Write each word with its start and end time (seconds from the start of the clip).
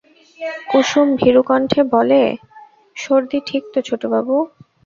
কুসুম 0.69 1.07
ভীরুকষ্ঠে 1.15 1.81
বলে, 1.93 2.21
সর্দি 2.97 3.39
ঠিক 3.47 3.63
তো 3.73 3.79
ছোটবাবু? 3.87 4.35